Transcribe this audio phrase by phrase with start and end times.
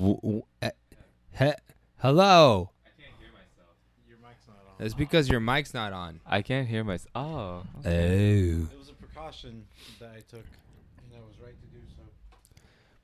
[0.00, 0.70] W- w- eh,
[1.38, 1.52] he-
[1.98, 2.70] hello.
[4.08, 4.74] Your mic's not on.
[4.78, 6.20] That's because your mic's not on.
[6.26, 7.10] I can't hear myself.
[7.14, 7.62] Oh.
[7.84, 7.88] Oh.
[7.90, 9.66] It was a precaution
[9.98, 12.02] that I took, and I was right to do so.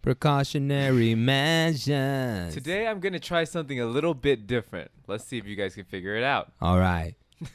[0.01, 2.55] Precautionary measures.
[2.55, 4.91] Today I'm gonna try something a little bit different.
[5.07, 6.51] Let's see if you guys can figure it out.
[6.63, 7.15] All right.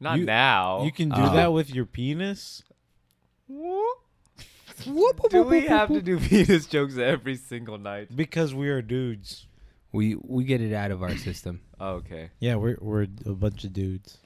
[0.00, 0.84] Not You- now.
[0.84, 1.34] You can do Oh.
[1.34, 2.62] that with your penis.
[5.30, 8.14] do we have to do penis jokes every single night?
[8.14, 9.46] Because we are dudes.
[9.92, 11.60] We we get it out of our system.
[11.80, 12.30] Oh, okay.
[12.40, 14.18] Yeah, we're we're a bunch of dudes.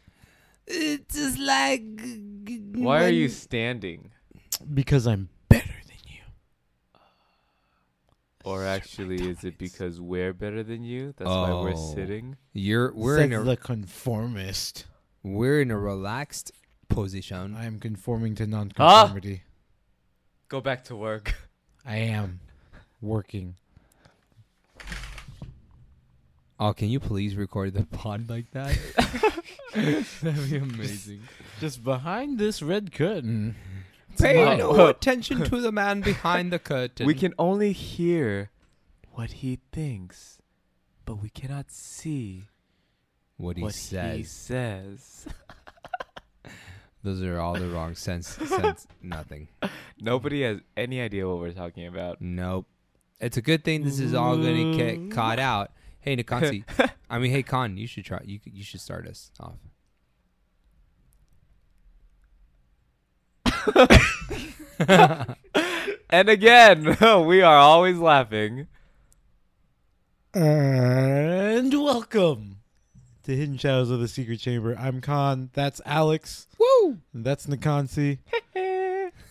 [0.67, 1.83] It's just like.
[2.75, 4.11] Why are you standing?
[4.75, 6.21] Because I'm better than you.
[8.45, 11.15] Or actually, is it because we're better than you?
[11.17, 11.95] That's why we're Oh.
[11.95, 12.37] sitting.
[12.53, 14.87] You're we're Said in a the conformist.
[15.23, 16.51] we're in a relaxed
[16.89, 17.55] position.
[17.57, 19.43] I am conforming to nonconformity.
[20.53, 21.35] Go back to work.
[21.87, 22.41] I am
[23.01, 23.55] working.
[26.61, 28.77] Oh, can you please record the pod like that?
[29.75, 31.23] That'd be amazing.
[31.59, 33.57] Just behind this red curtain.
[34.13, 34.19] Mm.
[34.19, 34.59] Pay mine.
[34.59, 37.07] no attention to the man behind the curtain.
[37.07, 38.51] We can only hear
[39.13, 40.37] what he thinks,
[41.07, 42.49] but we cannot see
[43.39, 44.17] what he what says.
[44.19, 45.27] he says.
[47.03, 48.29] Those are all the wrong sense.
[48.29, 49.49] sense nothing.
[50.01, 52.21] Nobody has any idea what we're talking about.
[52.21, 52.67] Nope.
[53.21, 55.11] It's a good thing this is all gonna get mm.
[55.11, 55.73] caught out.
[56.01, 56.65] Hey Nikansi,
[57.11, 58.21] I mean, hey Khan, you should try.
[58.25, 59.55] You you should start us off.
[66.13, 68.67] And again, we are always laughing.
[70.35, 72.62] And welcome
[73.25, 74.77] to Hidden Shadows of the Secret Chamber.
[74.79, 75.51] I'm Khan.
[75.53, 76.49] That's Alex.
[76.59, 76.99] Woo!
[77.15, 78.19] And that's Nikansi.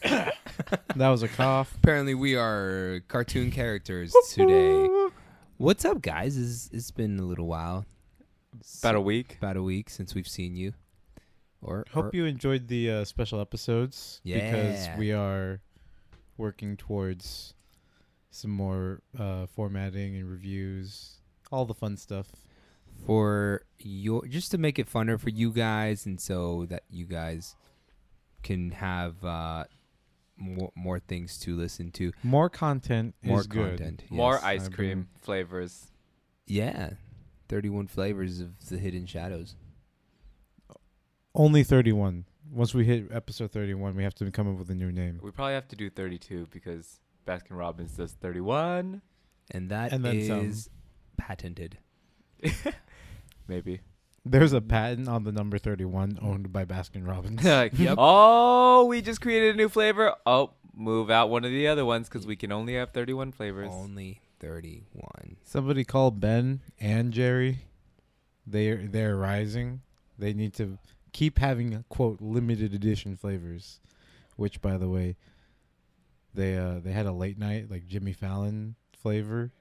[0.03, 0.34] that
[0.95, 1.75] was a cough.
[1.75, 4.88] Apparently, we are cartoon characters today.
[5.58, 6.38] What's up, guys?
[6.38, 7.86] It's, it's been a little while.
[8.80, 9.38] About a week.
[9.39, 10.73] about a week since we've seen you.
[11.62, 15.59] Or Hope or- you enjoyed the uh, special episodes because we are
[16.38, 17.53] working towards
[18.29, 21.18] some more uh, formatting and reviews,
[21.52, 22.28] all the fun stuff.
[23.06, 27.56] For your just to make it funner for you guys, and so that you guys
[28.44, 29.63] can have uh,
[30.38, 32.11] more more things to listen to.
[32.23, 33.78] More content More is good.
[33.78, 34.03] content.
[34.09, 35.91] More ice cream flavors.
[36.47, 36.91] Yeah,
[37.50, 39.56] thirty-one flavors of the Hidden Shadows.
[41.34, 42.25] Only 31.
[42.51, 45.17] Once we hit episode 31, we have to come up with a new name.
[45.23, 49.01] We probably have to do 32 because Baskin Robbins does 31.
[49.51, 50.28] And that And is
[50.66, 50.73] some.
[51.17, 51.78] patented.
[53.51, 53.81] Maybe.
[54.25, 57.44] There's a patent on the number 31 owned by Baskin Robbins.
[57.44, 57.95] Like, Yep.
[58.00, 60.16] Oh, we just created a new flavor.
[60.25, 63.69] Oh, move out one of the other ones because we can only have 31 flavors.
[63.73, 65.35] Only thirty-one.
[65.44, 67.66] Somebody called Ben and Jerry.
[68.47, 69.81] They're they're rising.
[70.17, 70.78] They need to
[71.11, 73.81] keep having quote limited edition flavors,
[74.38, 75.17] which by the way,
[76.34, 79.51] they uh they had a late night like Jimmy Fallon flavor.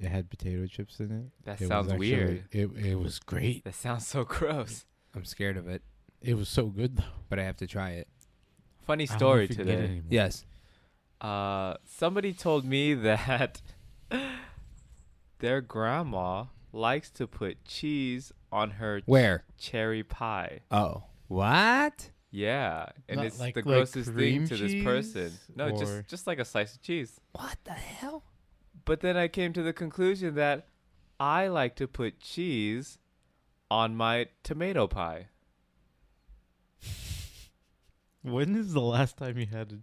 [0.00, 1.44] It had potato chips in it.
[1.44, 2.44] That It sounds actually- weird.
[2.50, 3.64] It it was great.
[3.64, 4.86] That sounds so gross.
[5.14, 5.82] I'm scared of it,
[6.22, 7.04] It was so good though.
[7.28, 8.08] but I have to try it.
[8.86, 10.02] Funny I don't know story if you it today.
[10.08, 10.44] Yes.
[11.20, 13.60] Uh, somebody told me that
[15.38, 19.44] their grandma likes to put cheese on her ch- Where?
[19.58, 20.60] cherry pie.
[20.70, 22.10] Oh, what?
[22.30, 25.32] Yeah, and Not it's like- the like grossest thing to this person.
[25.54, 27.20] No, just just like a slice of cheese.
[27.32, 28.24] What the hell?
[28.84, 30.66] But then I came to the conclusion that
[31.20, 32.98] I like to put cheese
[33.70, 35.28] on my tomato pie.
[38.22, 39.78] When is the last time you had a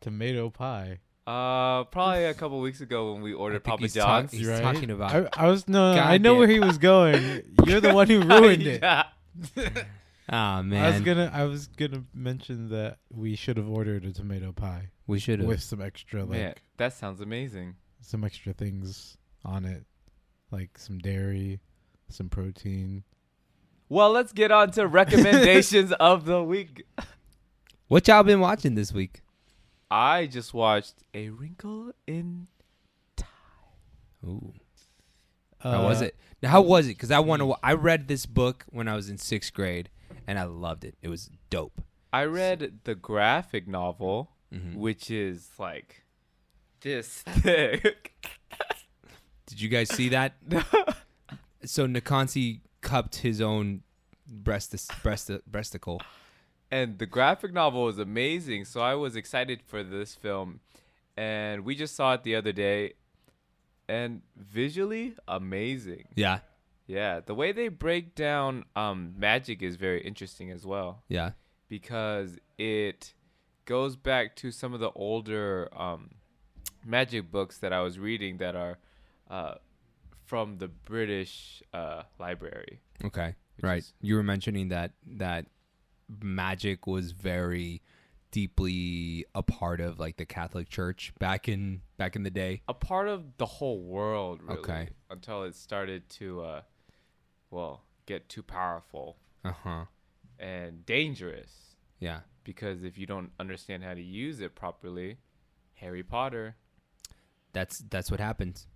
[0.00, 0.98] tomato pie?
[1.26, 4.32] Uh, probably a couple weeks ago when we ordered think Papa he's talk- John's.
[4.32, 4.62] He's right?
[4.62, 5.14] talking about.
[5.14, 6.38] I, I was no, no, I know Goddamn.
[6.38, 7.42] where he was going.
[7.66, 8.82] You're the one who ruined it.
[8.82, 9.04] yeah.
[10.30, 14.12] Ah man, I was gonna I was gonna mention that we should have ordered a
[14.12, 15.48] tomato pie we should have.
[15.48, 17.76] with some extra like Man, that sounds amazing.
[18.00, 19.84] Some extra things on it,
[20.50, 21.60] like some dairy,
[22.08, 23.04] some protein.
[23.88, 26.84] Well, let's get on to recommendations of the week.
[27.88, 29.22] What y'all been watching this week?
[29.90, 32.48] I just watched A Wrinkle in
[33.16, 33.28] Time.
[34.24, 34.52] Ooh,
[35.60, 36.16] how was Uh, it?
[36.42, 36.90] Now, how was it?
[36.90, 37.54] Because I want to.
[37.62, 39.88] I read this book when I was in sixth grade,
[40.26, 40.96] and I loved it.
[41.02, 41.80] It was dope.
[42.12, 44.76] I read the graphic novel, Mhm.
[44.76, 46.04] which is like
[46.80, 48.12] this thick.
[49.46, 50.34] Did you guys see that?
[51.64, 53.82] so Nakansi cupped his own
[54.26, 56.00] breast breast breasticle.
[56.70, 58.64] and the graphic novel was amazing.
[58.66, 60.60] So I was excited for this film,
[61.16, 62.92] and we just saw it the other day,
[63.88, 66.04] and visually amazing.
[66.14, 66.40] Yeah.
[66.86, 71.32] Yeah, the way they break down um, magic is very interesting as well Yeah.
[71.68, 73.12] because it
[73.66, 76.12] goes back to some of the older um,
[76.88, 78.78] magic books that I was reading that are
[79.30, 79.54] uh,
[80.24, 82.80] from the British uh, Library.
[83.04, 83.34] Okay.
[83.62, 83.84] right.
[84.00, 85.46] You were mentioning that that
[86.22, 87.82] magic was very
[88.30, 92.62] deeply a part of like the Catholic Church back in back in the day.
[92.68, 94.58] a part of the whole world, really.
[94.60, 94.88] Okay.
[95.10, 96.60] Until it started to, uh,
[97.50, 99.84] well, get too powerful Uh huh.
[100.38, 101.76] and dangerous.
[102.00, 102.20] Yeah.
[102.44, 105.18] Because if you don't understand how to use it properly,
[105.74, 106.56] Harry Potter.
[107.52, 108.66] That's that's what happens.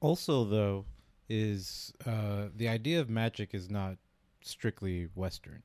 [0.00, 0.86] Also, though,
[1.28, 3.96] is uh, the idea of magic is not
[4.42, 5.62] strictly Western.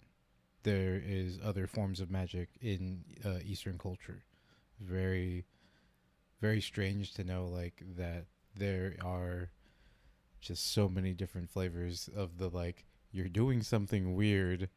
[0.63, 4.23] There is other forms of magic in uh, Eastern culture.
[4.79, 5.45] Very,
[6.41, 8.25] very strange to know like that
[8.55, 9.51] there are
[10.41, 14.69] just so many different flavors of the like you're doing something weird,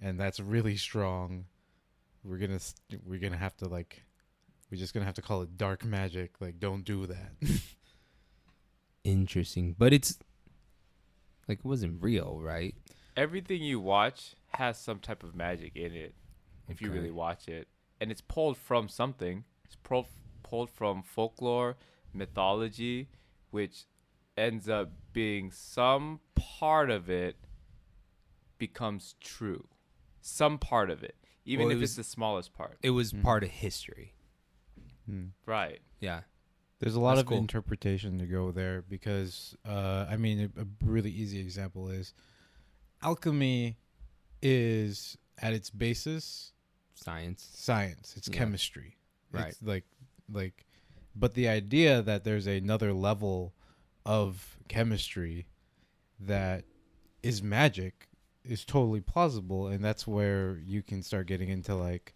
[0.00, 1.46] and that's really strong.
[2.22, 4.02] We're gonna st- we're gonna have to like
[4.70, 6.40] we're just gonna have to call it dark magic.
[6.40, 7.32] Like, don't do that.
[9.04, 10.18] Interesting, but it's
[11.46, 12.74] like it wasn't real, right?
[13.16, 16.14] Everything you watch has some type of magic in it.
[16.68, 17.68] If you really watch it,
[18.00, 19.44] and it's pulled from something.
[19.64, 20.06] It's pulled
[20.42, 21.76] pulled from folklore,
[22.12, 23.08] mythology,
[23.50, 23.84] which
[24.36, 27.36] ends up being some part of it
[28.58, 29.66] becomes true.
[30.20, 31.16] Some part of it,
[31.46, 32.78] even Well, it if was- it's the smallest part.
[32.82, 33.22] It was Mhm.
[33.22, 34.14] part of history.
[35.08, 35.26] Hmm.
[35.46, 35.80] Right.
[36.00, 36.20] Yeah.
[36.80, 37.38] There's a lot That's of cool.
[37.38, 42.14] interpretation to go there because, uh, I mean, a, a really easy example is
[43.02, 43.76] alchemy
[44.42, 46.52] is at its basis
[46.94, 47.48] Science.
[47.52, 48.14] science.
[48.16, 48.34] It's Yeah.
[48.38, 48.96] chemistry.
[49.32, 49.48] Right.
[49.48, 49.84] It's like,
[50.32, 50.66] like,
[51.16, 53.54] but the idea that there's another level
[54.06, 55.46] of chemistry
[56.20, 56.64] that
[57.22, 58.08] is magic
[58.44, 62.14] is totally plausible, and that's where you can start getting into like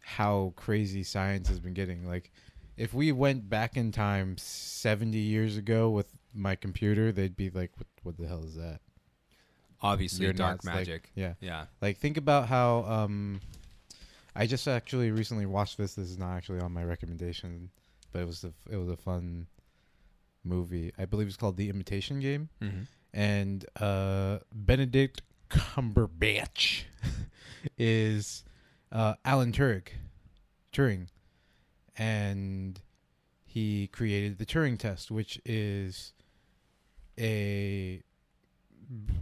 [0.00, 2.06] how crazy science has been getting.
[2.06, 2.32] Like,
[2.76, 7.70] if we went back in time 70 years ago with my computer, they'd be like,
[7.76, 8.80] "What, what the hell is that?"
[9.82, 11.10] Obviously, You're dark nuts, like- magic.
[11.14, 11.34] Yeah.
[11.40, 11.66] yeah.
[11.80, 13.40] Like think about how um
[14.36, 15.94] I just actually recently watched this.
[15.94, 17.70] This is not actually on my recommendation,
[18.12, 19.46] but it was a it was a fun
[20.44, 20.92] movie.
[20.98, 22.82] I believe it's called The Imitation Game Mm-hmm.
[23.14, 26.82] and uh Benedict Cumberbatch
[27.78, 28.44] is
[28.92, 29.86] uh Alan Turing.
[30.72, 31.08] Turing.
[31.96, 32.80] And
[33.44, 36.12] he created the Turing test, which is
[37.18, 38.02] a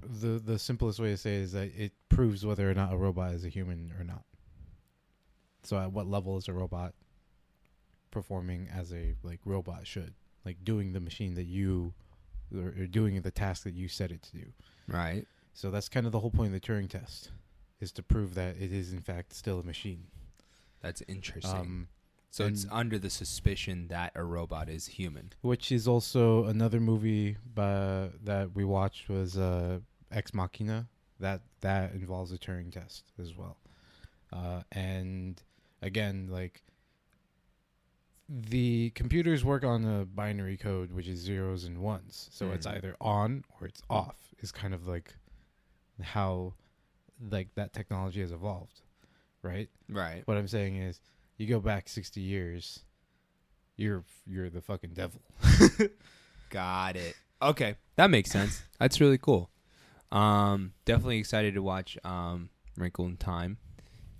[0.02, 2.96] the the simplest way to say it is that it proves whether or not a
[2.96, 4.24] robot is a human or not.
[5.62, 6.94] So at what level is a robot
[8.10, 11.92] performing as a like robot should, like doing the machine that you
[12.54, 14.44] or, or doing the task that you set it to do.
[14.86, 15.26] Right.
[15.52, 17.30] So that's kind of the whole point of the Turing test,
[17.80, 20.06] is to prove that it is in fact still a machine.
[20.80, 21.60] That's interesting.
[21.60, 21.88] Um,
[22.30, 25.32] so it's under the suspicion that a robot is human.
[25.40, 29.80] which is also another movie by, that we watched was uh,
[30.12, 30.88] Ex Machina.
[31.20, 33.56] That that involves a Turing test as well,
[34.32, 35.42] uh, and
[35.82, 36.62] again, like
[38.28, 42.28] the computers work on a binary code, which is zeros and ones.
[42.30, 42.76] So it's Mhm.
[42.76, 44.16] either on or it's off.
[44.40, 45.16] Is kind of like
[46.00, 46.54] how
[47.30, 48.80] like that technology has evolved,
[49.42, 49.68] right?
[49.88, 50.22] Right.
[50.26, 51.00] What I'm saying is,
[51.36, 52.80] you go back 60 years,
[53.76, 55.20] you're you're the fucking devil.
[56.50, 57.14] Got it.
[57.40, 58.62] Okay, that makes sense.
[58.80, 59.50] That's really cool.
[60.10, 63.58] Um, definitely excited to watch um Wrinkle in Time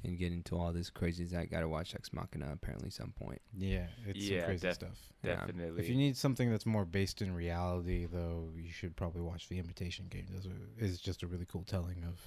[0.05, 1.35] and get into all this craziness.
[1.35, 3.41] I gotta watch Ex Machina apparently some point.
[3.57, 4.99] Yeah, it's Yeah, some crazy def- stuff.
[5.25, 5.35] Yeah.
[5.37, 5.83] Definitely.
[5.83, 9.59] If you need something that's more based in reality, though, you should probably watch The
[9.59, 10.27] Imitation Game.
[10.31, 12.21] Those are, is just a really cool telling of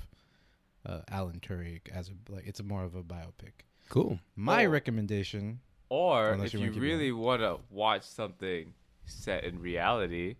[0.86, 2.46] uh, Alan Turing as a like.
[2.48, 3.66] It's a more of a biopic.
[3.90, 4.20] Cool.
[4.36, 4.70] My Oh.
[4.70, 5.60] recommendation.
[5.90, 8.74] or if you you, really want to watch something
[9.06, 10.36] set in reality,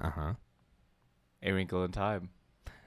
[0.00, 0.34] Uh huh.
[1.42, 2.30] A Wrinkle in Time.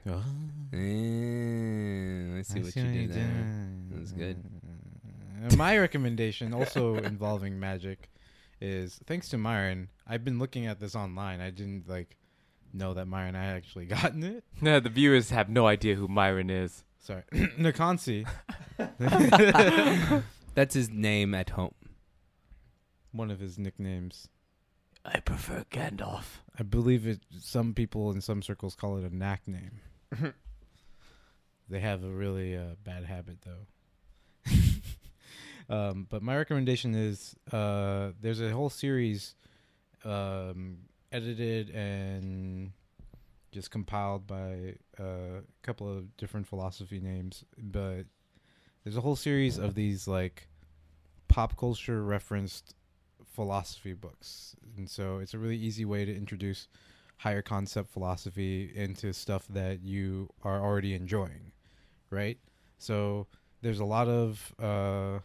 [0.08, 0.24] Oh,
[0.74, 3.46] Eh, let's see I what you did there.
[3.92, 4.38] That's good.
[5.58, 8.10] My recommendation, also involving magic,
[8.62, 9.90] is thanks to Myron.
[10.08, 11.42] I've been looking at this online.
[11.42, 12.16] I didn't like
[12.74, 14.44] know that Myron had actually gotten it.
[14.62, 16.84] No, the viewers have no idea who Myron is.
[17.00, 18.26] Sorry, Nakansi,
[20.56, 21.74] That's his name at home.
[23.12, 24.28] one of his nicknames.
[25.06, 26.40] I prefer Gandalf.
[26.58, 27.20] I believe it.
[27.40, 29.82] Some people in some circles call it a knack name.
[31.70, 33.68] they have a really uh, bad habit, though.
[35.70, 39.36] um, but my recommendation is uh, there's a whole series
[40.06, 40.78] um,
[41.14, 42.72] edited and
[43.52, 48.04] just compiled by a couple of different philosophy names, but
[48.84, 50.48] there's a whole series of these like
[51.28, 52.76] pop culture referenced
[53.34, 56.68] philosophy books, and so it's a really easy way to introduce
[57.18, 61.52] higher concept philosophy into stuff that you are already enjoying,
[62.10, 62.38] right?
[62.80, 63.28] So
[63.62, 65.20] there's a lot of uh,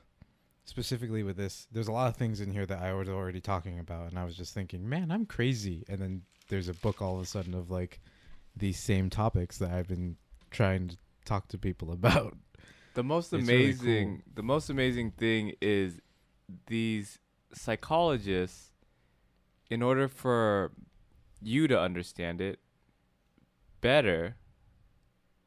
[0.69, 3.79] specifically with this, there's a lot of things in here that I was already talking
[3.79, 5.83] about, and I was just thinking, man, I'm crazy.
[5.89, 8.01] And then there's a book all of a sudden of like
[8.55, 10.17] these same topics that I've been
[10.51, 12.37] trying to talk to people about.
[12.93, 16.01] The most It's really amazing, the most amazing thing is
[16.67, 17.19] these
[17.55, 18.67] psychologists.
[19.71, 20.73] In order for
[21.43, 22.59] you to understand it
[23.81, 24.37] better,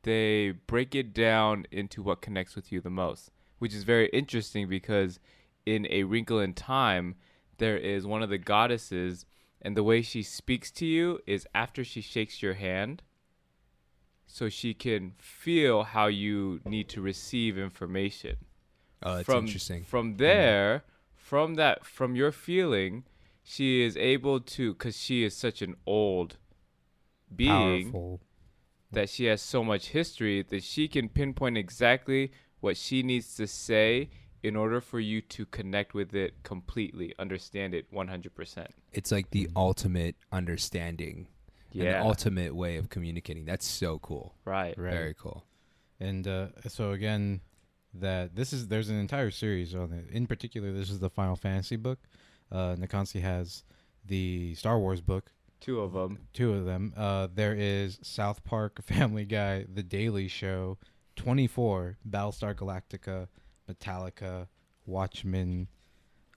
[0.04, 4.68] they break it down into what connects with you the most, which is very interesting
[4.68, 5.20] because
[5.68, 7.14] in A Wrinkle in Time,
[7.60, 9.28] there is one of the goddesses,
[9.62, 13.04] and the way she speaks to you is after she shakes your hand,
[14.26, 18.38] so she can feel how you need to receive information
[19.04, 19.84] Oh, that's from interesting.
[19.84, 20.18] from mm-hmm.
[20.18, 23.04] there from that from your feeling
[23.44, 26.38] she is able to because she is such an old
[27.36, 28.22] being Powerful.
[28.92, 33.46] that she has so much history that she can pinpoint exactly what she needs to
[33.46, 34.10] say
[34.44, 39.50] in order for you to connect with it completely understand it 100% It's like the
[39.56, 41.28] ultimate understanding
[41.74, 43.46] and the yeah ultimate way of communicating.
[43.46, 44.36] That's so cool.
[44.46, 44.94] right Right.
[44.94, 45.46] Very cool.
[46.00, 47.42] And uh, so again,
[47.94, 50.06] that this is there's an entire series on it.
[50.12, 52.00] In particular, this is the Final Fantasy book.
[52.52, 53.64] Uh, Nakansi has
[54.06, 56.94] the Star Wars book, two of them two of them.
[56.98, 60.78] Uh, there is South Park, Family Guy, The Daily Show,
[61.22, 63.28] 24, Battlestar Galactica,
[63.70, 64.48] Metallica,
[64.86, 65.68] Watchmen,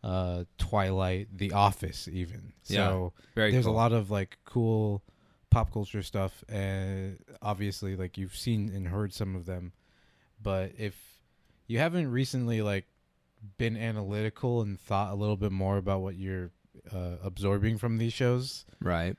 [0.03, 2.53] uh, Twilight, The Office, even.
[2.67, 3.13] Yeah, So
[3.53, 3.75] there's cool.
[3.75, 5.03] a lot of like cool
[5.51, 9.73] pop culture stuff and obviously like you've seen and heard some of them
[10.43, 10.97] but if
[11.69, 12.87] you haven't recently like
[13.57, 16.51] been analytical and thought a little bit more about what you're
[16.93, 19.17] uh, absorbing from these shows Right.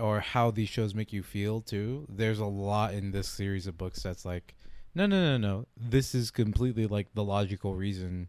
[0.00, 3.76] or how these shows make you feel too there's a lot in this series of
[3.76, 4.54] books that's like
[4.94, 8.28] no no no no this is completely like the logical reason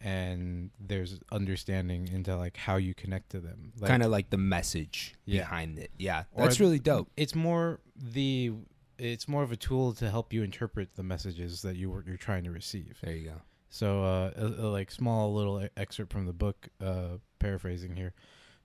[0.00, 4.38] and there's understanding into like how you connect to them like, kind of like the
[4.38, 5.40] message Yeah.
[5.40, 5.90] behind it.
[5.98, 6.24] Yeah.
[6.32, 7.10] Or That's really dope.
[7.16, 8.52] it's more the
[8.98, 12.16] it's more of a tool to help you interpret the messages that you were you're
[12.16, 12.98] trying to receive.
[13.02, 13.40] There you go.
[13.70, 18.14] So uh, a, a, like small little e- excerpt from the book, uh, paraphrasing here,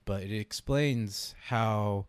[0.06, 2.06] but it explains how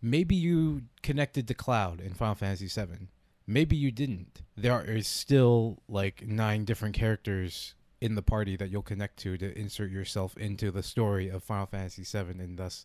[0.00, 3.08] maybe you connected to Cloud in Final Fantasy VII.
[3.46, 4.42] Maybe you didn't.
[4.56, 9.58] There is still like nine different characters in the party that you'll connect to to
[9.58, 12.84] insert yourself into the story of Final Fantasy VII, and thus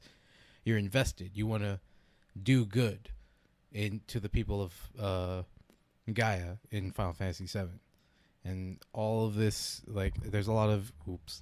[0.63, 1.31] you're invested.
[1.33, 1.79] You want to
[2.41, 3.09] do good
[3.71, 5.43] into the people of uh,
[6.11, 7.79] Gaia in Final Fantasy VII
[8.43, 11.41] and all of this like there's a lot of oops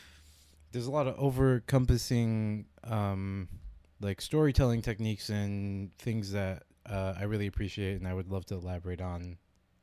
[0.72, 3.48] there's a lot of over encompassing um
[4.00, 8.54] like storytelling techniques and things that uh, I really appreciate and I would love to
[8.54, 9.38] elaborate on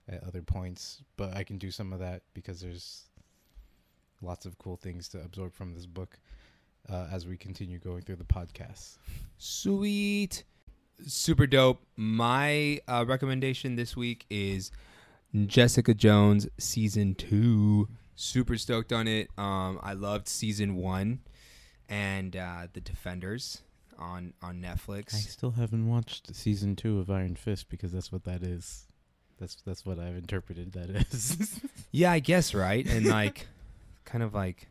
[0.07, 3.05] at other points but I can do some of that because there's
[4.21, 6.19] lots of cool things to absorb from this book
[6.89, 8.97] uh, as we continue going through the podcast
[9.37, 10.43] Sweet.
[11.05, 11.83] Super dope.
[11.95, 14.71] My uh, recommendation this week is
[15.45, 17.87] Jessica Jones season two.
[18.15, 19.29] Super stoked on it.
[19.37, 21.19] Um, I loved season one
[21.87, 23.61] and uh, the Defenders
[23.97, 25.13] on on Netflix.
[25.15, 28.87] I still haven't watched season two of Iron Fist because that's what that is
[29.39, 31.61] that's that's what I've interpreted that is
[31.91, 32.85] Yeah, I guess right.
[32.85, 33.47] And like,
[34.05, 34.67] kind of like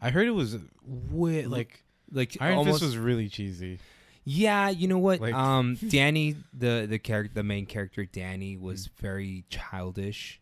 [0.00, 2.80] I heard it was way like like Iron almost.
[2.80, 3.78] Fist was really cheesy.
[4.24, 5.20] yeah, you know what?
[5.20, 10.40] like- um, Danny, the the character, the main character, Danny, was very childish,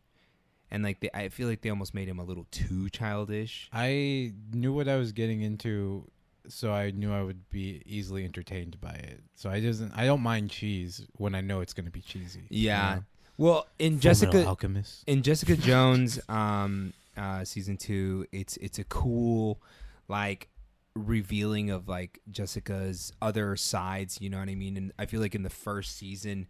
[0.70, 3.68] and like they, I feel like they almost made him a little too childish.
[3.72, 6.08] I knew what I was getting into,
[6.50, 9.20] so I knew I would be easily entertained by it.
[9.34, 12.40] So I doesn't I don't mind cheese when I know it's going to be cheesy.
[12.50, 12.94] you Yeah.
[12.96, 13.04] know?
[13.38, 15.04] Well, in Fullmetal Jessica, Alchemist.
[15.06, 19.62] in Jessica Jones, um, uh, season two, it's it's a cool,
[20.08, 20.48] like,
[20.94, 24.20] revealing of like Jessica's other sides.
[24.20, 24.76] You know what I mean?
[24.76, 26.48] And I feel like in the first season,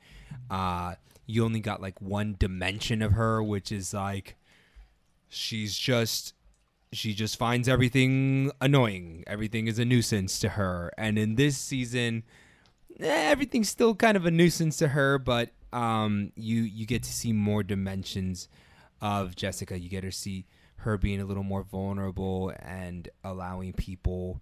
[0.51, 0.95] uh,
[1.27, 4.37] you only got like one dimension of her, which is like,
[5.29, 6.35] she's just.
[6.93, 9.25] She just finds everything annoying.
[9.27, 10.91] Everything is a nuisance to her.
[10.99, 12.25] And in this season,
[12.99, 17.13] eh, everything's still kind of a nuisance to her, but um, you you get to
[17.13, 18.49] see more dimensions
[19.01, 19.79] of Jessica.
[19.79, 20.47] You get to see
[20.79, 24.41] her being a little more vulnerable and allowing people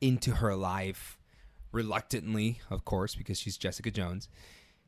[0.00, 1.18] into her life
[1.70, 4.28] reluctantly, of course, because she's Jessica Jones.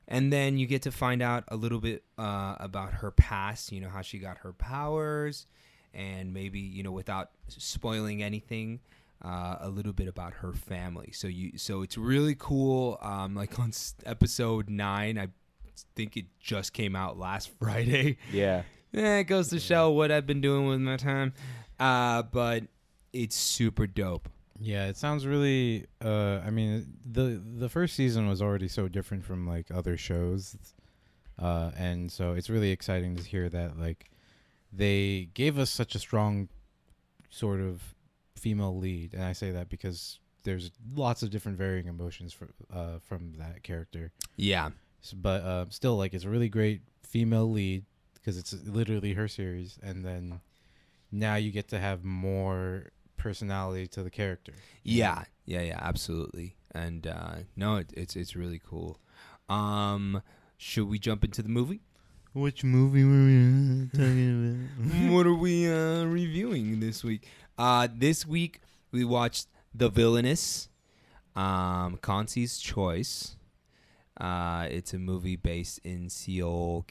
[0.09, 3.81] And then you get to find out a little bit uh, about her past, you
[3.81, 5.47] know, how she got her powers,
[5.97, 8.81] and maybe, you know, without spoiling anything,
[9.25, 11.11] uh, a little bit about her family.
[11.13, 12.99] So you, so it's really cool.
[13.01, 15.29] Um, like on s- episode nine, I
[15.95, 18.19] think it just came out last Friday.
[18.31, 18.63] Yeah.
[18.95, 21.33] Eh, it goes to show what I've been doing with my time.
[21.81, 22.65] Uh, but
[23.13, 24.29] it's super dope.
[24.59, 25.87] Yeah, it sounds really.
[26.03, 30.57] Uh, I mean, the the first season was already so different from like other shows,
[31.39, 34.09] uh, and so it's really exciting to hear that like
[34.77, 36.49] they gave us such a strong
[37.31, 37.95] sort of
[38.37, 42.99] female lead, and I say that because there's lots of different varying emotions for, uh,
[43.01, 44.13] from that character.
[44.37, 44.71] Yeah.
[45.15, 49.79] But uh, still, like it's a really great female lead because it's literally her series,
[49.83, 50.41] and then
[51.13, 54.53] now you get to have more personality to the character.
[54.83, 56.57] Yeah, yeah, yeah, absolutely.
[56.73, 59.01] And uh, no, it, it's it's really cool.
[59.49, 60.23] Um,
[60.57, 61.83] should we jump into the movie?
[62.37, 65.11] Which movie were we talking about?
[65.11, 67.27] what are we uh, reviewing this week?
[67.57, 68.61] Uh, this week
[68.93, 70.69] we watched The Villainess,
[71.35, 73.37] um, Kansi's Choice.
[74.21, 76.85] Uh, it's a movie based in Seoul,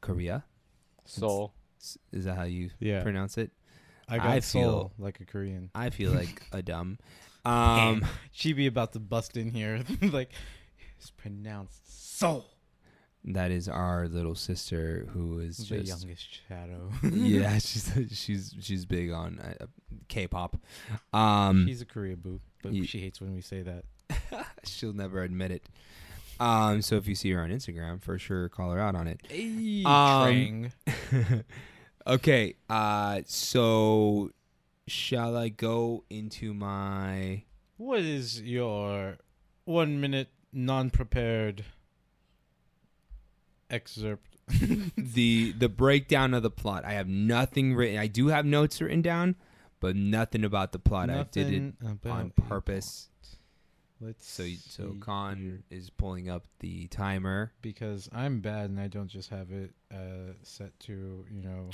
[0.00, 0.44] Korea.
[1.04, 1.52] Seoul.
[1.80, 3.50] S- Is that how you Yeah, pronounce it?
[4.08, 5.70] I got I soul feel- like a Korean.
[5.74, 6.98] I feel like a dumb.
[7.44, 10.30] Um, She be about to bust in here, like
[10.96, 12.46] it's pronounced soul.
[13.24, 16.90] That is our little sister who is The just youngest shadow.
[17.08, 19.66] yeah, she's she's she's big on uh,
[20.08, 20.56] K-pop.
[21.12, 23.84] Um, She's a Koreaboo, but she hates when we say that.
[24.64, 25.62] she'll never admit it.
[26.40, 29.20] Um, so if you see her on Instagram, for sure call her out on it.
[29.28, 30.70] Hey, Um,
[32.06, 34.30] okay, uh, so
[34.88, 37.44] shall I go into my?
[37.76, 39.18] What is your
[39.64, 41.64] one minute non prepared
[43.72, 44.28] excerpt?
[44.96, 46.84] the the breakdown of the plot.
[46.84, 47.98] I have nothing written.
[47.98, 49.36] I do have notes written down,
[49.80, 51.10] but nothing about the plot.
[51.10, 51.74] I did it
[52.08, 53.08] on purpose.
[54.00, 57.52] Let's So so Khan is pulling up the timer.
[57.62, 61.70] because I'm bad and I don't just have it uh, set to you know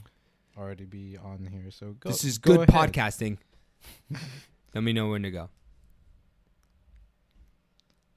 [0.58, 1.70] already be on here.
[1.70, 2.10] So go.
[2.10, 2.92] this is go good ahead.
[2.92, 3.38] podcasting.
[4.74, 5.48] Let me know when to go.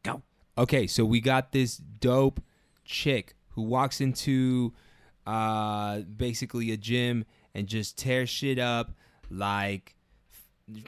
[0.03, 0.21] Go.
[0.57, 2.41] Okay, so we got this dope
[2.83, 4.73] chick who walks into
[5.27, 8.91] uh basically a gym and just tears shit up
[9.29, 9.95] like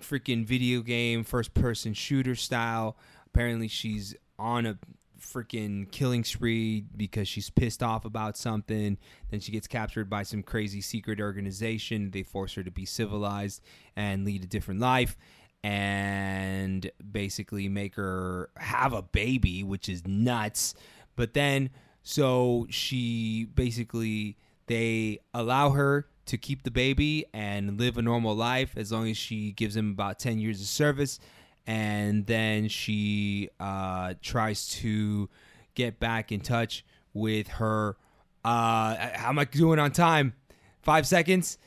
[0.02, 2.98] freaking video game first person shooter style.
[3.28, 4.78] Apparently she's on a
[5.24, 8.98] freaking killing spree because she's pissed off about something.
[9.32, 12.12] Then she gets captured by some crazy secret organization.
[12.12, 13.62] They force her to be civilized
[13.96, 15.18] and lead a different life
[15.64, 20.76] and basically make her have a baby, which is nuts.
[21.16, 21.70] But then,
[22.04, 24.38] so she basically,
[24.68, 29.18] they allow her to keep the baby and live a normal life as long as
[29.18, 31.20] she gives him about 10 years of service.
[31.66, 35.30] And then she uh, tries to
[35.76, 37.98] get back in touch with her.
[38.44, 40.34] Uh, how am I doing on time?
[40.82, 41.58] Five seconds.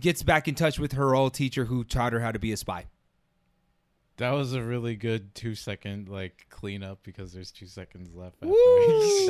[0.00, 2.56] Gets back in touch with her old teacher who taught her how to be a
[2.56, 2.86] spy.
[4.18, 8.40] That was a really good two second like cleanup because there's two seconds left.
[8.40, 8.48] That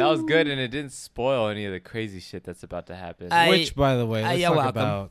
[0.08, 3.32] was good, and it didn't spoil any of the crazy shit that's about to happen.
[3.32, 4.82] I- Which, by the way, let's you're talk welcome.
[4.82, 5.10] about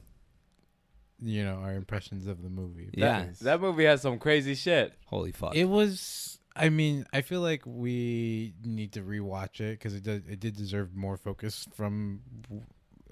[1.22, 2.90] you know our impressions of the movie.
[2.94, 3.24] Yeah.
[3.26, 4.94] that, that movie has some crazy shit.
[5.08, 5.56] Holy fuck.
[5.56, 6.40] It was.
[6.56, 10.24] I mean, I feel like we need to rewatch it because it did.
[10.30, 12.22] It did deserve more focus from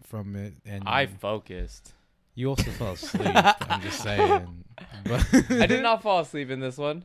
[0.04, 0.54] from it.
[0.66, 1.94] And I focused.
[2.36, 3.28] You also fell asleep.
[3.34, 4.64] I'm just saying.
[5.06, 7.04] But I did not fall asleep in this one.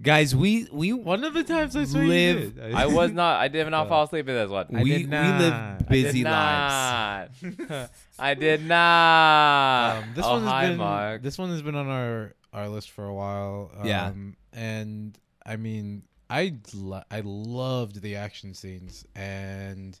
[0.00, 2.74] Guys, we we One of the times I saw Live- you did.
[2.74, 3.40] I was not.
[3.40, 4.66] I did not Uh, fall asleep in this one.
[4.74, 7.90] I we, did we live busy I lives.
[8.18, 9.98] I did not.
[10.02, 11.22] Um, this oh, one has hi, been Mark.
[11.22, 13.70] this one has been on our our list for a while.
[13.78, 14.12] Um, Yeah.
[14.52, 19.98] and I mean, I lo- I loved the action scenes, and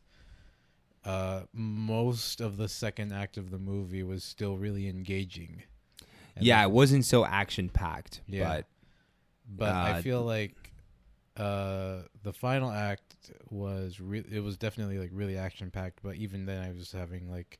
[1.04, 5.62] uh, most of the second act of the movie was still really engaging.
[6.36, 8.48] And Yeah, the- it wasn't so action packed, Yeah.
[8.48, 8.66] but
[9.48, 10.54] but I uh, feel like
[11.36, 16.00] uh, the final act was re- it was definitely like really action packed.
[16.02, 17.58] But even then, I was having like.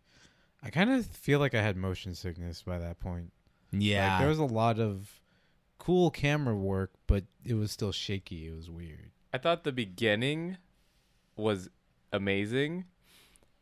[0.63, 3.33] I kind of feel like I had motion sickness by that point.
[3.73, 4.13] yeah.
[4.13, 5.21] Like, there was a lot of
[5.79, 8.47] cool camera work, but it was still shaky.
[8.47, 9.11] It was weird.
[9.35, 10.59] I thought the beginning
[11.37, 11.69] was
[12.13, 12.85] amazing.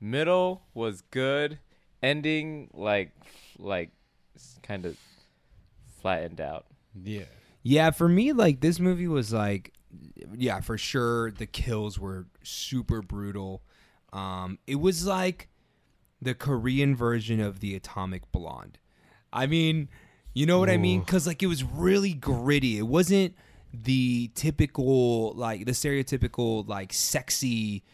[0.00, 1.58] Middle was good,
[2.02, 3.12] ending like
[3.58, 3.90] like
[4.62, 4.96] kind of
[6.00, 6.66] flattened out.
[6.94, 7.24] Yeah.
[7.62, 9.74] Yeah, for me, like this movie was like,
[10.34, 11.30] yeah, for sure.
[11.30, 13.62] The kills were super brutal.
[14.12, 15.48] Um, it was like
[16.22, 18.78] the Korean version of the Atomic Blonde.
[19.32, 19.88] I mean,
[20.32, 21.00] you know what I mean?
[21.00, 22.78] Because like it was really gritty.
[22.78, 23.34] It wasn't
[23.72, 27.84] the typical like the stereotypical like sexy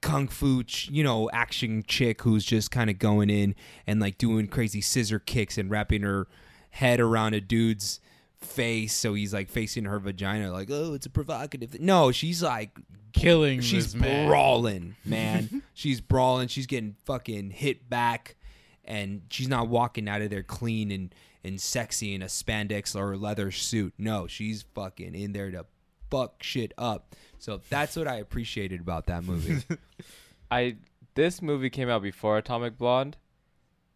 [0.00, 3.54] kung fu ch- you know action chick who's just kind of going in
[3.86, 6.26] and like doing crazy scissor kicks and wrapping her
[6.70, 8.00] head around a dude's
[8.36, 11.84] face so he's like facing her vagina like oh it's a provocative thing.
[11.84, 12.78] no she's like
[13.12, 14.28] Killing she's this man.
[14.28, 18.36] brawling man she's brawling she's getting fucking hit back
[18.84, 23.14] and she's not walking out of there clean and and sexy in a spandex or
[23.14, 25.64] a leather suit no she's fucking in there to
[26.10, 29.62] fuck shit up so that's what i appreciated about that movie
[30.50, 30.76] I
[31.14, 33.18] this movie came out before Atomic Blonde,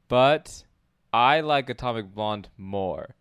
[0.09, 0.64] but
[1.12, 3.14] I like Atomic Blonde more,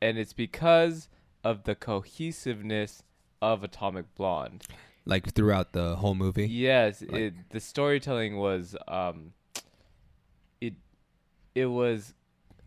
[0.00, 1.08] and it's because
[1.42, 3.02] of the cohesiveness
[3.42, 4.62] of Atomic Blonde.
[5.06, 9.32] like throughout the whole movie Yes, Like- it, the storytelling was um,
[10.60, 10.74] it
[11.56, 12.14] it was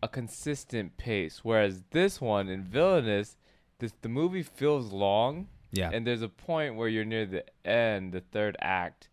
[0.04, 1.40] a consistent pace.
[1.44, 3.38] Whereas this one in Villainess,
[3.80, 8.12] this the movie feels long, yeah and there's a point where you're near the end,
[8.14, 9.10] the third act,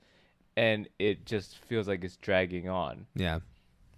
[0.56, 3.06] and it just feels like it's dragging on.
[3.14, 3.40] yeah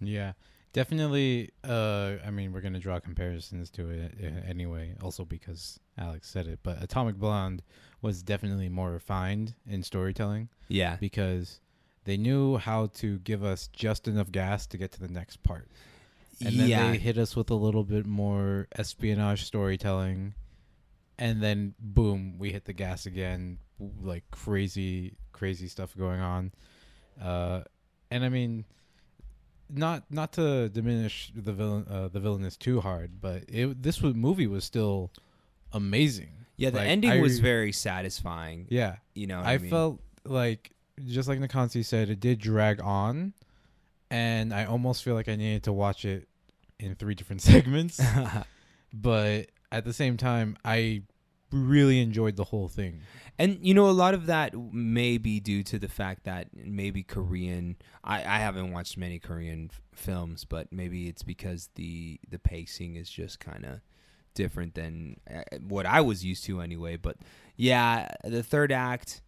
[0.00, 0.32] Yeah,
[0.72, 1.50] definitely.
[1.62, 6.46] Uh, I mean, we're gonna draw comparisons to it uh, anyway, also because Alex said
[6.46, 6.60] it.
[6.62, 7.62] But Atomic Blonde
[8.02, 11.60] was definitely more refined in storytelling yeah because
[12.04, 15.68] they knew how to give us just enough gas to get to the next part,
[16.44, 20.32] and then yeah they hit us with a little bit more espionage storytelling,
[21.20, 23.58] and then boom, we hit the gas again,
[24.02, 26.50] like crazy, crazy stuff going on.
[27.22, 27.60] Uh,
[28.10, 28.64] and I mean,
[29.68, 34.14] not not to diminish the villain, uh, the villainess too hard, but it this was,
[34.14, 35.12] movie was still
[35.72, 36.30] amazing.
[36.56, 39.70] yeah the Like, ending I- was very satisfying Yeah, you know I, I, mean?
[39.70, 40.72] felt like
[41.06, 43.32] just like Nakansi said, it did drag on,
[44.10, 46.26] and I almost feel like I needed to watch it
[46.78, 48.00] in three different segments.
[48.92, 51.02] but at the same time, I
[51.52, 53.00] really enjoyed the whole thing.
[53.38, 57.02] And you know, a lot of that may be due to the fact that maybe
[57.02, 57.76] Korean.
[58.04, 62.96] I, I haven't watched many Korean f- films, but maybe it's because the the pacing
[62.96, 63.80] is just kind of
[64.34, 66.96] different than uh, what I was used to anyway.
[66.96, 67.16] But
[67.56, 69.22] yeah, the third act.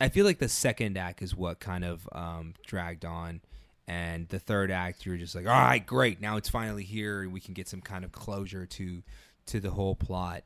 [0.00, 3.40] I feel like the second act is what kind of um, dragged on,
[3.86, 7.32] and the third act you're just like, all right, great, now it's finally here, and
[7.32, 9.02] we can get some kind of closure to
[9.46, 10.42] to the whole plot.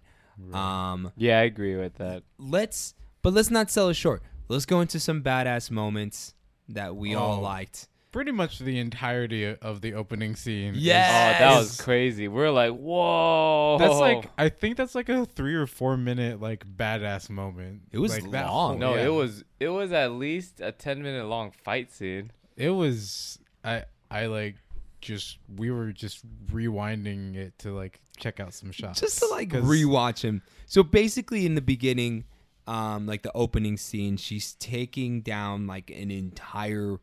[0.53, 2.22] Um, Yeah, I agree with that.
[2.38, 4.22] let's but let's not sell it short.
[4.48, 6.35] Let's go into some badass moments
[6.68, 7.40] that we all Oh.
[7.40, 7.88] liked.
[8.11, 10.74] Pretty much the entirety of the opening scene.
[10.77, 11.37] is- Yes.
[11.40, 12.27] Oh, that was crazy.
[12.29, 13.77] We're like, whoa.
[13.79, 17.83] That's like I think that's like a three or four minute like badass moment.
[17.92, 18.44] It was like, long.
[18.46, 19.07] whole- no, yeah.
[19.07, 22.31] it was it was at least a ten minute long fight scene.
[22.57, 24.57] It was I I like
[25.00, 29.00] just we were just rewinding it to like check out some shots.
[29.00, 30.42] Just to like rewatch him.
[30.66, 32.24] So basically in the beginning,
[32.66, 36.98] um, like the opening scene, she's taking down like an entire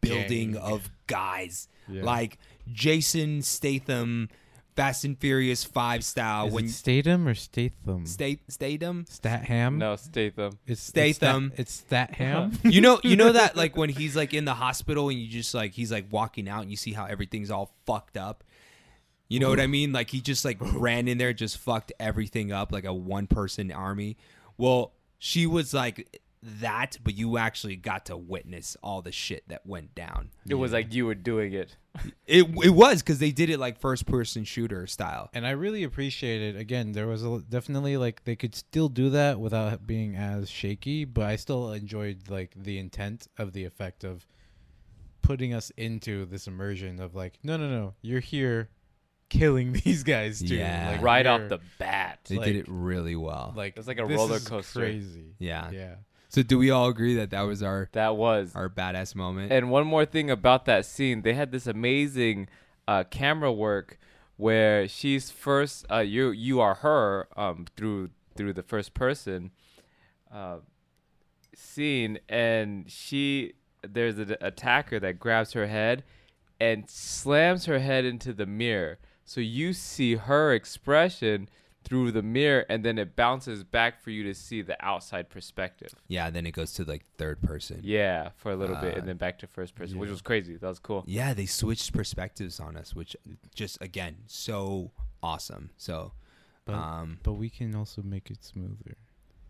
[0.00, 0.62] building Gang.
[0.62, 1.68] of guys.
[1.88, 2.04] Yeah.
[2.04, 2.38] Like
[2.72, 4.28] Jason Statham,
[4.76, 6.46] Fast and Furious Five style.
[6.46, 8.06] Is when it Statham or Statham?
[8.06, 9.04] State Statham?
[9.08, 9.78] Statham.
[9.78, 10.58] No, Statham.
[10.66, 11.52] it's Statham.
[11.56, 12.58] It's Statham.
[12.64, 15.52] you know you know that like when he's like in the hospital and you just
[15.54, 18.44] like he's like walking out and you see how everything's all fucked up
[19.28, 22.50] you know what i mean like he just like ran in there just fucked everything
[22.50, 24.16] up like a one person army
[24.58, 29.64] well she was like that but you actually got to witness all the shit that
[29.66, 31.76] went down It was like you were doing it.
[32.26, 35.82] It, it was because they did it like first person shooter style and I really
[35.82, 36.56] appreciated.
[36.56, 41.04] Again, there was a, definitely like they could still do that without being as shaky,
[41.04, 44.26] but I still enjoyed like the intent of the effect of
[45.22, 48.68] putting us into this immersion of like, no, no, no, you're here
[49.28, 50.56] killing these guys too.
[50.56, 50.92] Yeah.
[50.92, 52.20] like, right off the bat.
[52.28, 54.80] they Like- did it really well like It's like a roller coaster.
[54.80, 55.34] Crazy.
[55.38, 55.94] yeah Yeah.
[56.30, 58.54] So do we all agree that that was our That was.
[58.54, 62.48] our badass moment And one more thing about that scene, they had this amazing
[62.88, 63.98] uh, camera work
[64.36, 69.50] where she's first uh, you you are her um, through through the first person
[70.32, 70.58] uh,
[71.54, 73.52] scene, and she
[73.86, 76.04] there's an attacker that grabs her head
[76.60, 78.98] and slams her head into the mirror.
[79.24, 81.48] So you see her expression
[81.84, 85.94] through the mirror, and then it bounces back for you to see the outside perspective.
[86.08, 87.80] Yeah, and then it goes to like third person.
[87.82, 90.56] Yeah, for a little bit, Uh, and then back to first person, which was crazy.
[90.56, 91.02] That was cool.
[91.06, 93.16] Yeah, they switched perspectives on us, which
[93.54, 94.90] just again so
[95.22, 95.70] awesome.
[95.78, 96.12] So,
[96.66, 98.96] But- um, But we can also make it smoother.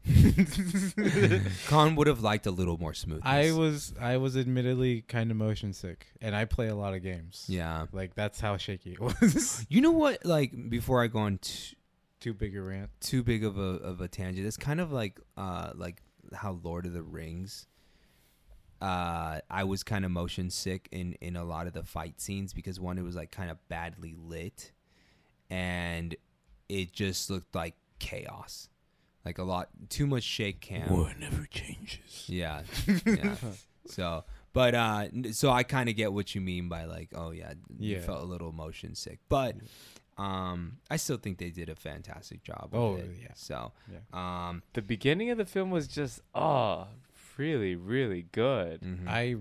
[1.67, 3.27] Khan would have liked a little more smoothness.
[3.27, 7.03] I was I was admittedly kind of motion sick, and I play a lot of
[7.03, 7.45] games.
[7.49, 7.87] yeah.
[7.93, 9.67] like that's how shaky it was.
[9.69, 10.25] You know what?
[10.25, 11.77] Like before I go on t-
[12.21, 12.91] Too big a rant.
[13.01, 16.03] too big of a of a tangent, it's kind of like uh like
[16.35, 17.67] how Lord of the Rings.
[18.83, 22.53] Uh, I was kind of motion sick in in a lot of the fight scenes
[22.55, 24.73] because one, it was like kind of badly lit,
[25.51, 26.15] and
[26.69, 28.69] it just looked like chaos,
[29.25, 30.89] like a lot too much shake cam.
[30.91, 32.25] War never changes.
[32.27, 32.63] Yeah,
[33.07, 33.37] yeah.
[33.87, 37.53] so, but uh, so I kind of get what you mean by like, oh yeah,
[37.79, 39.57] you felt a little motion sick, but
[40.21, 42.69] um, I still think they did a fantastic job.
[42.73, 43.11] With Oh, it.
[43.23, 43.29] yeah.
[43.35, 43.99] So, Yeah.
[44.49, 46.89] um, The beginning of the film was just oh,
[47.37, 48.83] really, really good.
[48.83, 49.07] mhm.
[49.09, 49.37] I,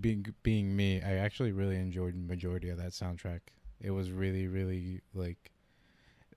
[0.00, 3.40] being being me, I actually really enjoyed the majority of that soundtrack.
[3.80, 5.52] It was really, really like.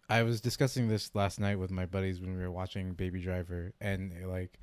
[0.09, 3.73] I was discussing this last night with my buddies when we were watching Baby Driver,
[3.81, 4.59] and like,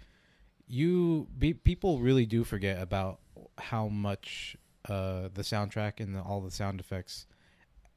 [0.67, 3.21] you be, people really do forget about
[3.57, 4.57] how much
[4.89, 7.27] uh, the soundtrack and the, all the sound effects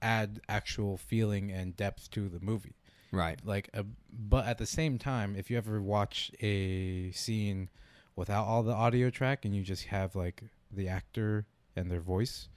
[0.02, 2.76] add actual feeling and depth to the movie.
[3.12, 3.40] right.
[3.46, 7.70] like a, but at the same time if you ever watch a scene
[8.16, 12.48] without all the audio track and you just have like the actor and their voice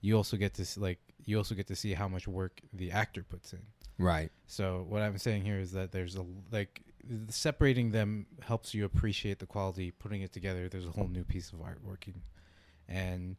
[0.00, 2.90] you also get to s- like you also get to see how much work the
[2.90, 3.60] actor puts in
[3.98, 4.30] Right.
[4.46, 6.80] so what i'm saying here is that there's a like
[7.28, 11.52] separating them helps you appreciate the quality putting it together there's a whole new piece
[11.52, 12.22] of art working
[12.88, 13.36] and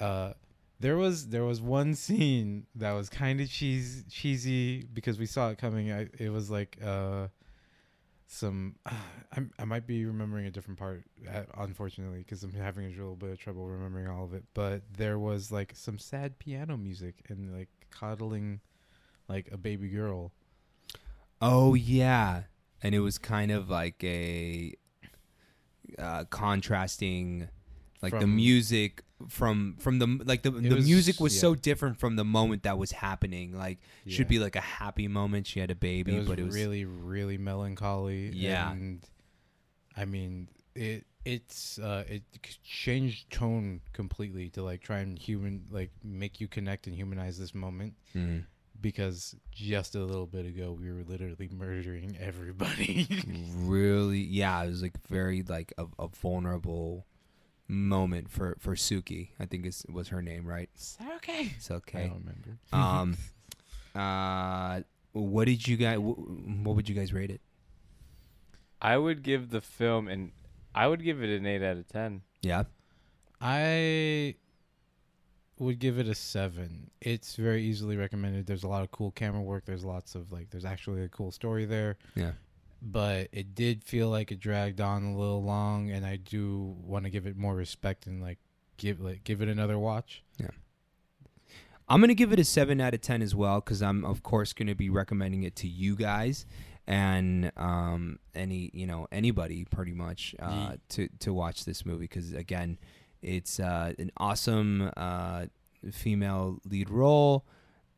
[0.00, 0.32] uh
[0.80, 5.50] there was there was one scene that was kind of cheese cheesy because we saw
[5.50, 5.90] it coming.
[5.90, 7.28] I, it was like uh,
[8.26, 12.90] some I I might be remembering a different part, uh, unfortunately, because I'm having a
[12.90, 14.44] little bit of trouble remembering all of it.
[14.54, 18.60] But there was like some sad piano music and like coddling,
[19.28, 20.32] like a baby girl.
[21.40, 22.42] Oh yeah,
[22.82, 24.74] and it was kind of like a
[25.98, 27.48] uh, contrasting,
[28.00, 31.40] like the music from from the like the the was- music was yeah.
[31.40, 33.56] so different from the moment that was happening.
[33.56, 35.46] Like should be like a happy moment.
[35.46, 38.30] She had a baby, it but it was really really melancholy.
[38.32, 38.70] Yeah.
[38.72, 39.02] and
[39.96, 41.04] I mean it.
[41.24, 42.22] It's uh, it
[42.64, 47.54] changed tone completely to like try and human like make you connect and humanize this
[47.54, 47.94] moment.
[48.14, 48.44] Mhm.
[48.80, 53.06] because just a little bit ago we were literally murdering everybody.
[53.56, 54.62] really yeah.
[54.62, 57.04] It was like very like a, a vulnerable
[57.68, 59.28] moment for for Suki.
[59.38, 60.70] I think is was her name, right?
[61.16, 61.52] okay.
[61.56, 62.04] It's okay.
[62.04, 62.58] I don't remember.
[62.72, 63.16] Um,
[63.94, 64.80] uh,
[65.12, 65.96] what did you guys?
[65.98, 67.40] wh- What would you guys rate it?
[68.80, 70.32] I would give the film an
[70.74, 72.22] I would give it an eight out of ten.
[72.42, 72.64] Yeah.
[73.40, 74.34] I
[75.58, 76.90] would give it a seven.
[77.00, 78.46] It's very easily recommended.
[78.46, 79.64] There's a lot of cool camera work.
[79.64, 80.50] There's lots of like.
[80.50, 81.96] There's actually a cool story there.
[82.14, 82.32] Yeah.
[82.80, 87.04] But it did feel like it dragged on a little long, and I do want
[87.04, 88.38] to give it more respect and like
[88.76, 90.22] give like give it another watch.
[90.38, 90.50] Yeah.
[91.88, 94.52] I'm gonna give it a seven out of ten as well because I'm of course
[94.52, 96.46] gonna be recommending it to you guys
[96.86, 102.32] and um, any you know anybody pretty much uh, to to watch this movie because
[102.32, 102.78] again
[103.22, 105.46] it's uh, an awesome uh,
[105.92, 107.44] female lead role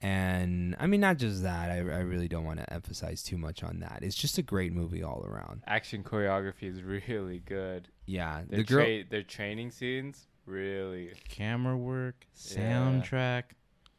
[0.02, 3.62] and I mean not just that I, I really don't want to emphasize too much
[3.62, 7.88] on that it's just a great movie all around Action choreography is really good.
[8.06, 12.76] yeah Their the girl tra- their training scenes really Camera work, Yeah.
[12.80, 13.42] soundtrack,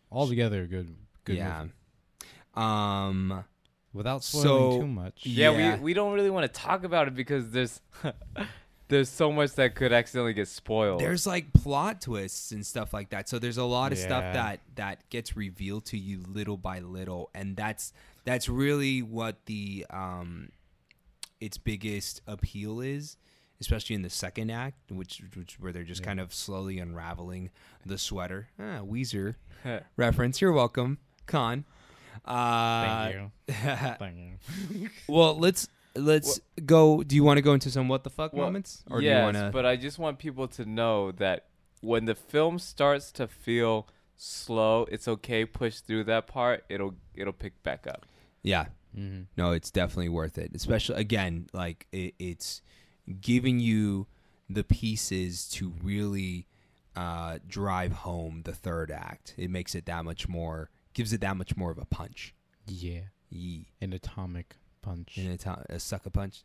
[0.09, 0.95] all together good.
[1.23, 1.37] Good.
[1.37, 1.73] yeah movie.
[2.55, 3.43] um
[3.93, 5.25] Without spoiling So- too much.
[5.25, 5.75] Yeah, Yeah.
[5.75, 7.81] we we don't really want to talk about it because there's
[8.91, 10.99] there's so much that could accidentally get spoiled.
[10.99, 14.59] there's like plot twists and stuff like that so there's a lot of stuff that
[14.75, 17.91] that gets revealed to you little by little and that's
[18.25, 20.49] that's really what the um
[21.39, 23.17] its biggest appeal is
[23.59, 26.07] especially in the second act which which where they're just Yeah.
[26.07, 27.49] kind of slowly unraveling
[27.85, 29.35] the sweater ah weezer
[29.97, 31.65] reference you're welcome Khan
[32.25, 33.31] uh Thank you.
[33.99, 34.17] Thank
[34.75, 34.89] you.
[35.07, 38.45] well let's let's go do you want to go into some what the fuck Well,
[38.45, 41.47] moments or yes, do you want to but I just want people to know that
[41.81, 45.45] when the film starts to feel slow, it's okay.
[45.45, 46.63] Push through that part.
[46.69, 48.05] It'll it'll pick back up.
[48.43, 52.61] yeah hmm no it's definitely worth it especially again like it, it's
[53.21, 54.05] giving you
[54.49, 56.45] the pieces to really
[56.95, 61.37] uh, drive home the third act it makes it that much more gives it that
[61.37, 62.35] much more of a punch
[62.67, 63.03] Yeah.
[63.29, 63.71] Yee.
[63.79, 65.17] An atomic punch.
[65.17, 66.43] In a, a sucker punch.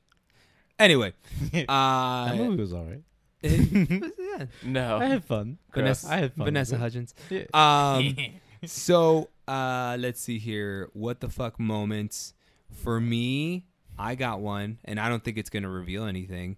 [0.78, 1.14] Anyway,
[1.52, 3.02] that uh, movie was alright.
[3.42, 4.98] yeah, No.
[4.98, 5.58] I had fun.
[5.72, 6.44] Vanessa, I had fun.
[6.46, 6.78] Vanessa.
[6.78, 7.14] Hudgens.
[7.30, 7.44] Yeah.
[7.54, 8.16] Um,
[8.64, 10.90] so uh, let's see here.
[10.92, 12.34] What the fuck moments
[12.70, 13.66] for me?
[13.98, 16.56] I got one, and I don't think it's gonna reveal anything.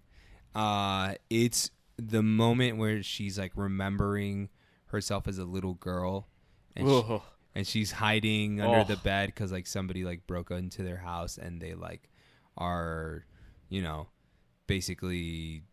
[0.53, 4.49] Uh, it's the moment where she's like remembering
[4.87, 6.27] herself as a little girl,
[6.75, 7.23] and she, Whoa.
[7.55, 9.03] And she's hiding under the Oh.
[9.03, 12.09] bed because like somebody like broke into their house and they like
[12.57, 13.25] are,
[13.69, 14.07] you know,
[14.67, 15.63] basically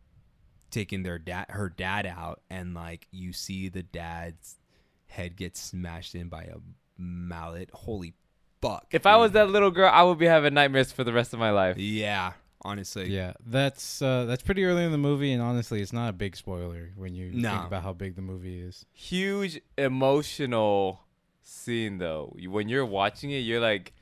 [0.71, 4.59] taking their dad her dad out and like you see the dad's
[5.07, 6.57] head get smashed in by a
[6.99, 7.71] mallet.
[7.73, 8.15] Holy
[8.61, 8.87] fuck!
[8.91, 11.39] If I was that little girl, I would be having nightmares for the rest of
[11.39, 11.77] my life.
[11.79, 16.09] yeah, honestly, Yeah, that's uh, that's pretty early in the movie, and honestly, it's not
[16.09, 17.51] a big spoiler when you No.
[17.51, 18.85] think about how big the movie is.
[18.93, 21.01] Huge emotional
[21.49, 22.35] scene though.
[22.49, 23.93] When you're watching it, you're like,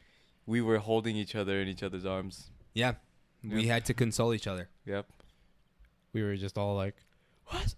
[0.46, 2.50] we were holding each other in each other's arms.
[2.74, 2.94] yeah.
[3.42, 3.74] We Yeah.
[3.74, 4.70] had to console each other.
[4.86, 5.06] Yep.
[6.14, 6.96] We were just all like,
[7.46, 7.74] What?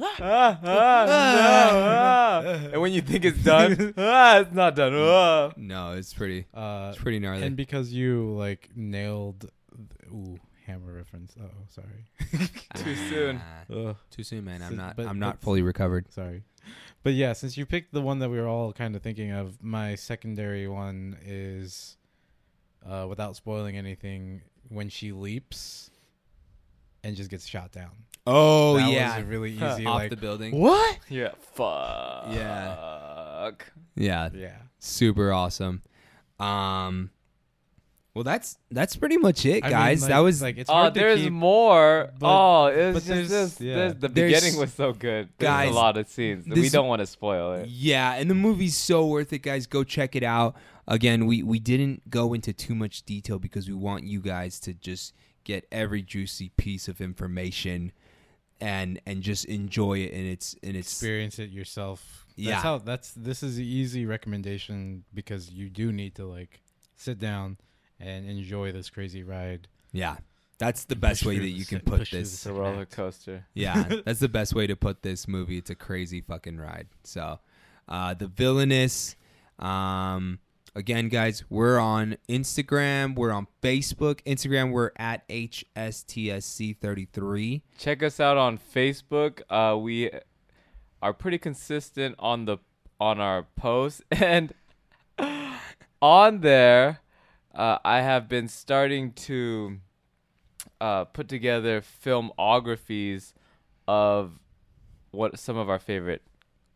[0.00, 2.40] ah, ah, no, ah.
[2.72, 4.94] And when you think it's done, ah, it's not done.
[4.94, 5.50] Ah.
[5.56, 7.42] No, it's pretty, uh, it's pretty gnarly.
[7.42, 9.52] and because you like nailed, th-
[10.12, 11.34] ooh, hammer reference.
[11.40, 12.06] Oh, sorry,
[12.76, 13.40] Too soon.
[13.42, 14.62] Ah, Ugh, Too soon, man.
[14.62, 14.96] I'm not.
[14.96, 16.12] but- I'm not but- fully recovered.
[16.12, 16.44] sorry.
[17.02, 19.62] But yeah, since you picked the one that we were all kind of thinking of,
[19.62, 21.96] my secondary one is,
[22.86, 25.90] uh, without spoiling anything, when she leaps
[27.02, 27.92] and just gets shot down.
[28.26, 30.58] Oh that yeah, was a really easy off like the building.
[30.60, 30.98] what?
[31.08, 31.30] Yeah.
[31.54, 32.26] Fuck.
[32.34, 33.50] Yeah.
[33.96, 34.56] Yeah, Yeah.
[34.78, 35.82] super awesome.
[36.38, 37.10] Um,
[38.14, 40.06] well, that's that's pretty much it, I mean, guys.
[40.08, 41.32] that was like it's Oh, hard to there's keep.
[41.32, 42.10] more.
[42.18, 43.60] but- oh, it was but just there's- this.
[43.60, 43.74] yeah.
[43.88, 45.28] this- the There's- beginning was so good.
[45.38, 46.46] There's Guys, a lot of scenes.
[46.46, 47.68] we this- don't want to spoil it.
[47.68, 49.66] yeah, and the movie's so worth it, guys.
[49.66, 50.56] Go check it out.
[50.88, 54.74] Again, we we didn't go into too much detail because we want you guys to
[54.74, 57.92] just get every juicy piece of information
[58.60, 62.26] and and just enjoy it in its in its experience it yourself.
[62.36, 62.60] That's Yeah.
[62.60, 66.60] how that's this is the easy recommendation because you do need to like
[66.96, 67.56] sit down
[68.00, 69.68] and enjoy this crazy ride.
[69.92, 70.16] yeah.
[70.58, 72.34] That's the best way that you can put this.
[72.34, 73.46] It's a roller coaster.
[73.54, 75.56] Yeah, that's the best way to put this movie.
[75.56, 76.88] It's a crazy fucking ride.
[77.02, 77.38] So,
[77.88, 79.16] uh, the villainess.
[79.58, 80.38] Um,
[80.74, 83.16] again, guys, we're on Instagram.
[83.16, 84.22] We're on Facebook.
[84.24, 87.62] Instagram, we're at HSTSC33.
[87.78, 89.40] Check us out on Facebook.
[89.48, 90.10] Uh, we
[91.00, 92.58] are pretty consistent on the
[93.00, 94.52] on our posts, and
[96.02, 97.00] on there,
[97.54, 99.78] uh, I have been starting to
[100.80, 103.32] uh, put together filmographies
[103.88, 104.32] of
[105.10, 106.22] what some of our favorite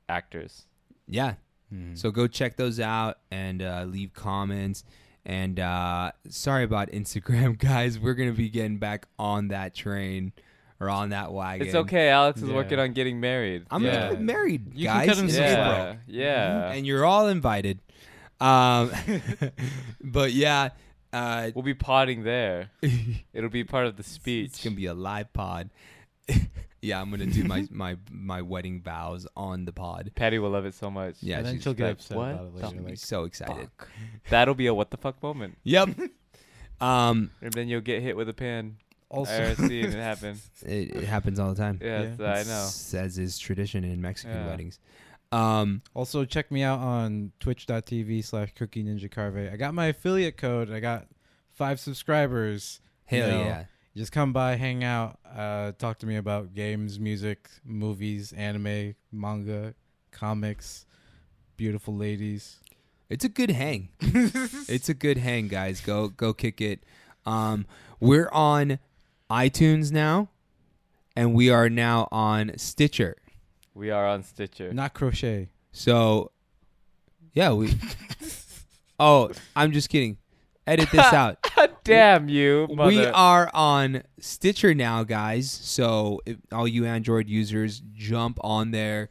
[0.08, 0.66] actors.
[1.06, 1.34] Yeah.
[1.70, 1.94] Hmm.
[1.94, 4.84] So go check those out and uh, leave comments.
[5.26, 7.98] And uh, sorry about Instagram, guys.
[7.98, 10.32] We're gonna be getting back on that train
[10.80, 11.66] or on that wagon.
[11.66, 12.10] It's okay.
[12.10, 12.54] Alex is Yeah.
[12.54, 13.64] working on getting married.
[13.70, 13.92] I'm Yeah.
[14.00, 15.08] gonna get married, You can guys.
[15.08, 15.64] cut him in some April.
[15.64, 15.98] slack.
[16.06, 16.24] yeah,
[16.68, 16.72] yeah.
[16.72, 17.78] and you're all invited.
[18.44, 18.92] Um,
[20.02, 20.70] but yeah,
[21.12, 22.70] uh, We'll be potting there.
[23.32, 24.50] It'll be part of the speech.
[24.50, 25.70] it's gonna be a live pod.
[26.82, 30.10] yeah, I'm gonna do my my my wedding vows on the pod.
[30.14, 31.16] Patty will love it so much.
[31.20, 32.68] Yeah, and then she'll get like, upset "What about it later.
[32.76, 33.68] She'll be so excited.
[33.78, 33.88] Fuck.
[34.30, 35.58] That'll be a what the fuck moment.
[35.64, 35.90] Yep.
[36.80, 38.76] Um, And then you'll get hit with a pan.
[39.08, 40.40] also, I already seen it happen.
[40.62, 41.78] it, it happens all the time.
[41.80, 42.06] Yeah, Yeah.
[42.14, 42.64] it's- I know.
[42.66, 44.46] It's- As is tradition in Mexican Yeah.
[44.48, 44.78] weddings.
[45.34, 49.52] Um, also check me out on twitch.tv slash cookie ninja carve.
[49.52, 50.70] I got my affiliate code.
[50.70, 51.08] I got
[51.52, 52.80] five subscribers.
[53.10, 53.64] You know, yeah.
[53.96, 59.74] Just come by, hang out, uh, talk to me about games, music, movies, anime, manga,
[60.10, 60.86] comics,
[61.56, 62.58] beautiful ladies.
[63.08, 63.90] It's a good hang.
[64.00, 65.80] it's a good hang, guys.
[65.80, 66.84] Go go kick it.
[67.26, 67.66] Um,
[68.00, 68.78] we're on
[69.30, 70.28] iTunes now,
[71.14, 73.16] and we are now on Stitcher.
[73.74, 74.72] We are on Stitcher.
[74.72, 75.48] Not crochet.
[75.72, 76.30] So,
[77.32, 77.74] yeah, we.
[79.00, 80.18] oh, I'm just kidding.
[80.66, 81.44] Edit this out.
[81.82, 82.88] Damn you, mother.
[82.88, 85.50] We are on Stitcher now, guys.
[85.50, 89.10] So, if all you Android users, jump on there,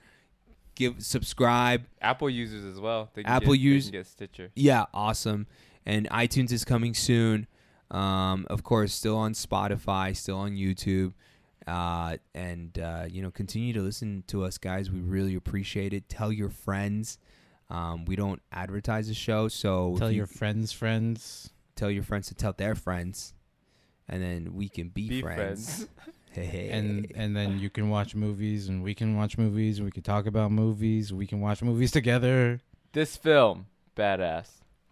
[0.75, 1.83] give subscribe.
[2.01, 3.11] Apple users as well.
[3.13, 4.51] They can Apple get, they can get Stitcher.
[4.55, 5.45] Yeah, awesome.
[5.85, 7.47] And iTunes is coming soon.
[7.91, 11.13] Um, of course, still on Spotify, still on YouTube.
[11.65, 14.91] Uh, and, uh, you know, continue to listen to us, guys.
[14.91, 16.09] We really appreciate it.
[16.09, 17.17] Tell your friends.
[17.69, 21.49] Um, we don't advertise the show, so Tell you- your friends' friends.
[21.75, 23.33] tell your friends to tell their friends,
[24.07, 25.75] and then we can be, Be friends.
[25.75, 25.89] friends.
[26.33, 26.69] Hey, hey.
[26.71, 29.79] And and then you can watch movies and we can watch movies.
[29.83, 31.13] We can talk about movies.
[31.13, 32.59] We can watch movies together.
[32.91, 34.47] This film, badass.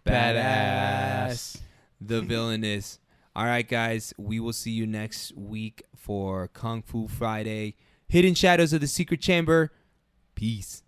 [0.05, 1.57] badass.
[1.99, 2.99] The villainess.
[3.33, 4.13] All right, guys.
[4.17, 7.75] We will see you next week for Kung Fu Friday.
[8.07, 9.71] Hidden Shadows of the Secret Chamber.
[10.35, 10.83] Peace.